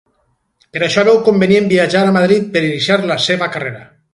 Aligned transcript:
Per 0.77 0.81
això 0.87 1.03
veu 1.09 1.19
convenient 1.27 1.69
viatjar 1.73 2.03
a 2.07 2.17
Madrid 2.17 2.51
per 2.57 2.67
iniciar 2.71 3.01
la 3.13 3.23
seva 3.31 3.55
carrera. 3.57 3.89